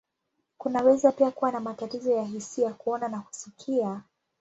Kunaweza 0.57 1.11
pia 1.11 1.31
kuwa 1.31 1.51
na 1.51 1.59
matatizo 1.59 2.11
ya 2.11 2.23
hisia, 2.23 2.73
kuona, 2.73 3.07
na 3.07 3.19
kusikia. 3.21 4.01